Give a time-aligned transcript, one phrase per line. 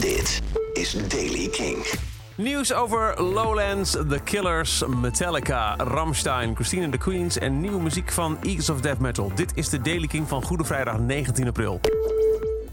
[0.00, 0.42] Dit
[0.72, 1.86] is Daily King.
[2.34, 8.70] Nieuws over Lowlands, The Killers, Metallica, Ramstein, Christine the Queens en nieuwe muziek van Eagles
[8.70, 9.32] of Death Metal.
[9.34, 11.80] Dit is de Daily King van Goede Vrijdag 19 april.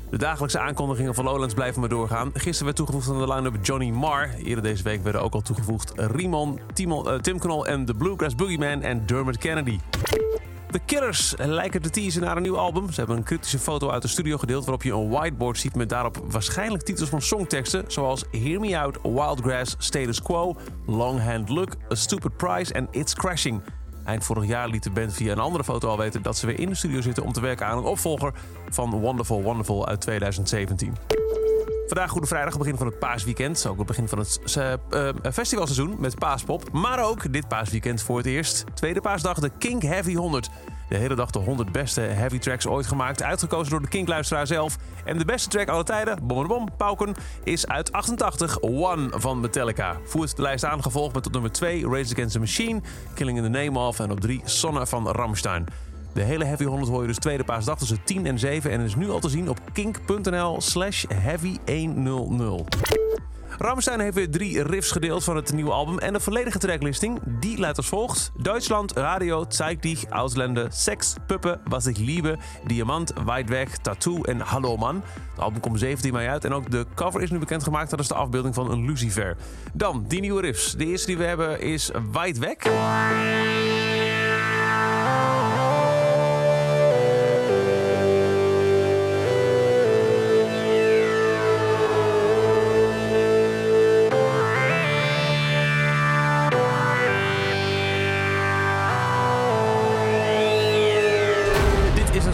[0.09, 2.29] De dagelijkse aankondigingen van Lowlands blijven maar doorgaan.
[2.33, 4.29] Gisteren werd toegevoegd aan de line-up Johnny Marr.
[4.43, 8.35] Eerder deze week werden ook al toegevoegd Rimon, Timon, uh, Tim Knol en The Bluegrass
[8.35, 9.79] Boogeyman en Dermot Kennedy.
[10.75, 12.91] De Killers lijken te teasen naar een nieuw album.
[12.91, 15.89] Ze hebben een kritische foto uit de studio gedeeld waarop je een whiteboard ziet met
[15.89, 20.55] daarop waarschijnlijk titels van songteksten zoals Hear Me Out, Wildgrass, Status Quo,
[20.85, 23.61] Long Hand Look, A Stupid Prize en It's Crashing.
[24.05, 26.59] Eind vorig jaar liet de band via een andere foto al weten dat ze weer
[26.59, 28.33] in de studio zitten om te werken aan een opvolger
[28.69, 31.14] van Wonderful Wonderful uit 2017.
[31.87, 33.67] Vandaag Goede Vrijdag, begin van het paasweekend.
[33.67, 36.71] Ook het begin van het uh, festivalseizoen met Paaspop.
[36.71, 38.63] Maar ook dit paasweekend voor het eerst.
[38.73, 40.49] Tweede paasdag de Kink Heavy 100.
[40.89, 43.23] De hele dag de 100 beste heavy tracks ooit gemaakt.
[43.23, 44.77] Uitgekozen door de Kink-luisteraar zelf.
[45.03, 49.97] En de beste track alle tijden, bom bom, pauken, is uit 88 One van Metallica.
[50.03, 52.81] Voert de lijst aan, gevolgd met op nummer 2 Rage Against the Machine,
[53.13, 55.65] Killing in the Name of en op 3 Sonne van Ramstein.
[56.15, 58.95] De hele Heavy 100 hoor je dus tweede paasdag tussen 10 en 7 en is
[58.95, 62.95] nu al te zien op kink.nl slash heavy100.
[63.57, 67.59] Ramstein heeft weer drie riffs gedeeld van het nieuwe album en de volledige tracklisting die
[67.59, 68.31] luidt als volgt.
[68.37, 74.39] Duitsland, Radio, Zeig dich, Ausländer, Sex, Puppen, Was ich liebe, Diamant, Weit weg, Tattoo en
[74.39, 75.03] Hallo Man.
[75.29, 77.89] Het album komt 17 mei uit en ook de cover is nu bekendgemaakt.
[77.89, 79.37] Dat is de afbeelding van een Lucifer.
[79.73, 80.71] Dan, die nieuwe riffs.
[80.71, 82.57] De eerste die we hebben is Weit weg.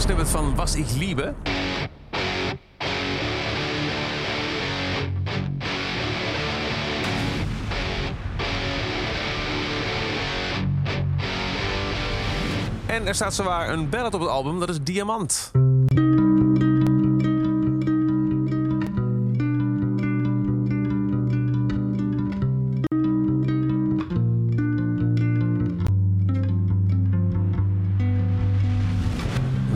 [0.02, 1.34] Snippet van Was ich liebe.
[12.86, 15.52] En er staat zowaar een ballad op het album, dat is Diamant.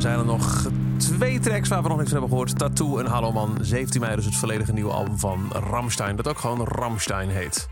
[0.06, 0.68] Zijn er nog
[0.98, 2.60] twee tracks waar we nog niks van hebben gehoord.
[2.60, 3.58] Tattoo en Hallo Man.
[3.62, 6.16] 17 mei dus het volledige nieuwe album van Ramstein.
[6.16, 7.68] Dat ook gewoon Ramstein heet.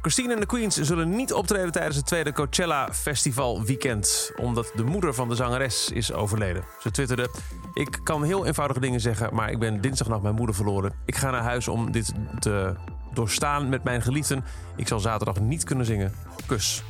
[0.00, 4.32] Christine en de Queens zullen niet optreden tijdens het tweede Coachella Festival weekend.
[4.36, 6.64] Omdat de moeder van de zangeres is overleden.
[6.80, 7.28] Ze twitterde...
[7.74, 10.92] Ik kan heel eenvoudige dingen zeggen, maar ik ben dinsdagnacht mijn moeder verloren.
[11.04, 12.74] Ik ga naar huis om dit te
[13.14, 14.44] doorstaan met mijn geliefden.
[14.76, 16.12] Ik zal zaterdag niet kunnen zingen.
[16.46, 16.82] Kus.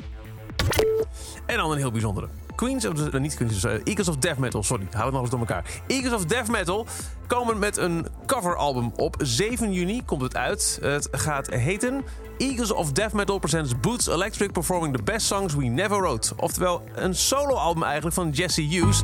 [1.46, 2.28] En dan een heel bijzondere.
[2.56, 5.30] Queens of uh, niet Queens, uh, Eagles of Death Metal, sorry, hou het nog eens
[5.30, 5.64] door elkaar.
[5.86, 6.86] Eagles of Death Metal
[7.26, 10.78] komen met een coveralbum op 7 juni komt het uit.
[10.82, 12.04] Het gaat heten
[12.38, 16.32] Eagles of Death Metal presents Boots Electric performing the best songs we never wrote.
[16.36, 19.02] Oftewel een soloalbum eigenlijk van Jesse Hughes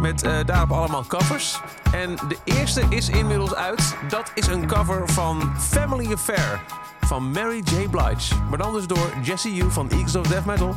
[0.00, 1.60] met uh, daarop allemaal covers.
[1.92, 3.94] En de eerste is inmiddels uit.
[4.08, 6.60] Dat is een cover van Family Affair
[7.00, 7.88] van Mary J.
[7.88, 8.34] Blige.
[8.48, 10.76] Maar dan dus door Jesse Hughes van Eagles of Death Metal.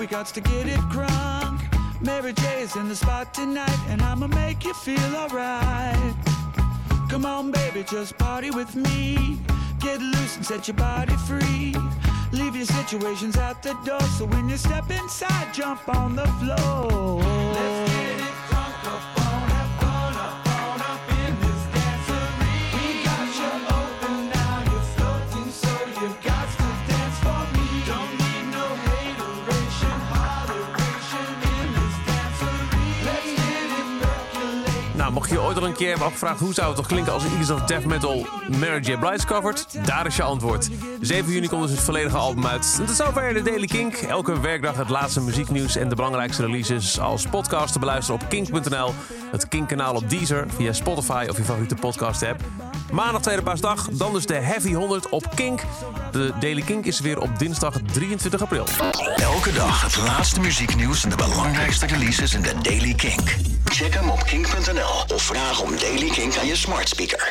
[0.00, 1.60] We got to get it crunk.
[2.00, 6.14] Mary J is in the spot tonight, and I'ma make you feel alright.
[7.10, 9.38] Come on, baby, just party with me.
[9.78, 11.76] Get loose and set your body free.
[12.32, 17.20] Leave your situations at the door, so when you step inside, jump on the floor.
[17.52, 17.89] Let's
[35.10, 37.24] Nou, mocht je ooit al een keer hebben afgevraagd hoe zou het toch klinken als
[37.24, 38.26] Eagles of Death Metal
[38.58, 38.96] Mary J.
[38.96, 40.68] Blige covert, daar is je antwoord.
[41.00, 42.76] 7 juni komt dus het volledige album uit.
[42.80, 43.94] En tot zover de Daily Kink.
[43.94, 48.94] Elke werkdag het laatste muzieknieuws en de belangrijkste releases als podcast te beluisteren op kink.nl.
[49.30, 52.40] Het Kink-kanaal op Deezer, via Spotify of je favoriete podcast-app.
[52.90, 55.62] Maandag tweede paasdag, dan dus de Heavy 100 op Kink.
[56.12, 58.64] De Daily Kink is weer op dinsdag 23 april.
[59.16, 63.36] Elke dag het laatste muzieknieuws en de belangrijkste releases in de Daily Kink.
[63.64, 67.28] Check hem op kink.nl of vraag om Daily Kink aan je smart speaker.